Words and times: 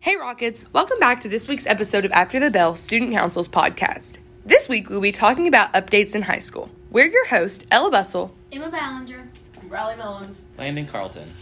Hey 0.00 0.16
Rockets, 0.16 0.66
welcome 0.72 0.98
back 0.98 1.20
to 1.20 1.28
this 1.28 1.48
week's 1.48 1.66
episode 1.66 2.04
of 2.04 2.12
After 2.12 2.38
the 2.38 2.50
Bell 2.50 2.76
Student 2.76 3.12
Council's 3.12 3.48
podcast. 3.48 4.18
This 4.44 4.68
week 4.68 4.90
we'll 4.90 5.00
be 5.00 5.12
talking 5.12 5.48
about 5.48 5.72
updates 5.72 6.14
in 6.14 6.22
high 6.22 6.38
school. 6.38 6.70
We're 6.90 7.06
your 7.06 7.26
host, 7.26 7.66
Ella 7.70 7.90
Bussell, 7.90 8.30
Emma 8.52 8.70
Ballinger. 8.70 9.28
Riley 9.68 9.96
Mullins. 9.96 10.42
Landon 10.58 10.86
Carlton. 10.86 11.32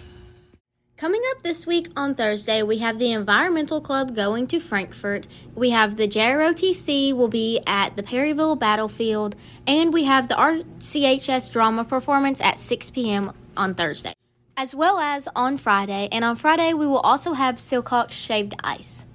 Coming 0.96 1.20
up 1.32 1.42
this 1.42 1.66
week 1.66 1.88
on 1.96 2.14
Thursday, 2.14 2.62
we 2.62 2.78
have 2.78 3.00
the 3.00 3.10
Environmental 3.12 3.80
Club 3.80 4.14
going 4.14 4.46
to 4.46 4.60
Frankfort. 4.60 5.26
We 5.56 5.70
have 5.70 5.96
the 5.96 6.06
JROTC 6.06 7.12
will 7.14 7.28
be 7.28 7.60
at 7.66 7.96
the 7.96 8.04
Perryville 8.04 8.54
Battlefield, 8.54 9.34
and 9.66 9.92
we 9.92 10.04
have 10.04 10.28
the 10.28 10.36
RCHS 10.36 11.50
drama 11.50 11.84
performance 11.84 12.40
at 12.40 12.56
6 12.56 12.92
p.m. 12.92 13.32
on 13.56 13.74
Thursday, 13.74 14.14
as 14.56 14.74
well 14.74 14.98
as 14.98 15.28
on 15.34 15.58
Friday. 15.58 16.08
And 16.12 16.24
on 16.24 16.36
Friday, 16.36 16.72
we 16.72 16.86
will 16.86 17.00
also 17.00 17.32
have 17.32 17.56
Silcox 17.56 18.12
Shaved 18.12 18.54
Ice. 18.62 19.06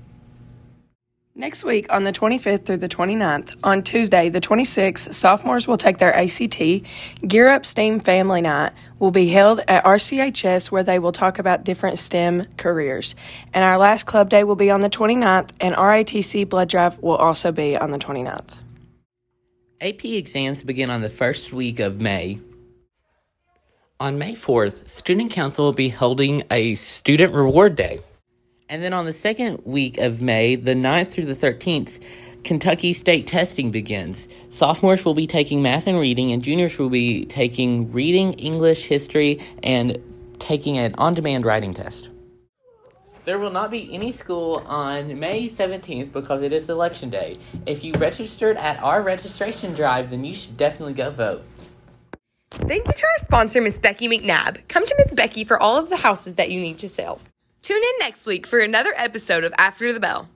Next 1.39 1.63
week, 1.63 1.85
on 1.93 2.03
the 2.03 2.11
25th 2.11 2.65
through 2.65 2.77
the 2.77 2.89
29th, 2.89 3.59
on 3.63 3.83
Tuesday, 3.83 4.27
the 4.27 4.41
26th, 4.41 5.13
sophomores 5.13 5.67
will 5.67 5.77
take 5.77 5.99
their 5.99 6.11
ACT. 6.15 6.59
Gear 7.27 7.49
Up 7.49 7.63
STEAM 7.63 7.99
Family 7.99 8.41
Night 8.41 8.73
will 8.97 9.11
be 9.11 9.27
held 9.27 9.61
at 9.67 9.83
RCHS 9.83 10.71
where 10.71 10.81
they 10.81 10.97
will 10.97 11.11
talk 11.11 11.37
about 11.37 11.63
different 11.63 11.99
STEM 11.99 12.47
careers. 12.57 13.13
And 13.53 13.63
our 13.63 13.77
last 13.77 14.07
club 14.07 14.31
day 14.31 14.43
will 14.43 14.55
be 14.55 14.71
on 14.71 14.81
the 14.81 14.89
29th, 14.89 15.51
and 15.61 15.75
RATC 15.75 16.49
Blood 16.49 16.69
Drive 16.69 16.97
will 17.03 17.17
also 17.17 17.51
be 17.51 17.77
on 17.77 17.91
the 17.91 17.99
29th. 17.99 18.61
AP 19.79 20.05
exams 20.05 20.63
begin 20.63 20.89
on 20.89 21.01
the 21.01 21.09
first 21.09 21.53
week 21.53 21.79
of 21.79 22.01
May. 22.01 22.39
On 23.99 24.19
May 24.19 24.35
4th, 24.35 24.87
Student 24.89 25.31
Council 25.31 25.65
will 25.65 25.73
be 25.73 25.89
holding 25.89 26.43
a 26.51 26.75
Student 26.75 27.33
Reward 27.33 27.75
Day. 27.75 28.01
And 28.69 28.83
then 28.83 28.93
on 28.93 29.05
the 29.05 29.13
second 29.13 29.61
week 29.65 29.97
of 29.97 30.21
May, 30.21 30.55
the 30.55 30.75
9th 30.75 31.07
through 31.07 31.25
the 31.25 31.33
13th, 31.33 32.03
Kentucky 32.43 32.93
State 32.93 33.25
testing 33.25 33.71
begins. 33.71 34.27
Sophomores 34.51 35.03
will 35.03 35.15
be 35.15 35.25
taking 35.25 35.63
math 35.63 35.87
and 35.87 35.99
reading, 35.99 36.31
and 36.31 36.43
juniors 36.43 36.77
will 36.77 36.91
be 36.91 37.25
taking 37.25 37.91
reading, 37.91 38.33
English, 38.33 38.83
history, 38.83 39.39
and 39.63 39.97
taking 40.37 40.77
an 40.77 40.93
on 40.99 41.15
demand 41.15 41.43
writing 41.43 41.73
test. 41.73 42.11
There 43.25 43.39
will 43.39 43.49
not 43.49 43.71
be 43.71 43.91
any 43.91 44.11
school 44.11 44.61
on 44.67 45.19
May 45.19 45.49
17th 45.49 46.11
because 46.13 46.43
it 46.43 46.53
is 46.53 46.69
election 46.69 47.09
day. 47.09 47.35
If 47.65 47.83
you 47.83 47.93
registered 47.93 48.57
at 48.57 48.77
our 48.83 49.01
registration 49.01 49.73
drive, 49.73 50.11
then 50.11 50.23
you 50.23 50.35
should 50.35 50.55
definitely 50.55 50.93
go 50.93 51.09
vote. 51.09 51.43
Thank 52.67 52.85
you 52.85 52.91
to 52.91 53.05
our 53.05 53.23
sponsor, 53.23 53.61
Miss 53.61 53.79
Becky 53.79 54.09
McNabb. 54.09 54.67
Come 54.67 54.85
to 54.85 54.95
Miss 54.97 55.11
Becky 55.11 55.45
for 55.45 55.57
all 55.57 55.77
of 55.77 55.89
the 55.89 55.95
houses 55.95 56.35
that 56.35 56.51
you 56.51 56.59
need 56.59 56.79
to 56.79 56.89
sell. 56.89 57.21
Tune 57.61 57.77
in 57.77 57.99
next 57.99 58.27
week 58.27 58.45
for 58.45 58.59
another 58.59 58.91
episode 58.97 59.45
of 59.45 59.53
After 59.57 59.93
the 59.93 60.01
Bell. 60.01 60.27